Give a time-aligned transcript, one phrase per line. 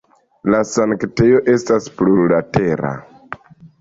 [0.53, 2.95] La sanktejo estas plurlatera.